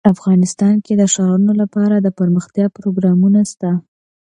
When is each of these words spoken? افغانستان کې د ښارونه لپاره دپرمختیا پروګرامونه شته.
افغانستان 0.13 0.75
کې 0.85 0.93
د 0.97 1.03
ښارونه 1.13 1.53
لپاره 1.61 1.95
دپرمختیا 2.07 2.65
پروګرامونه 2.77 3.39
شته. 3.51 3.71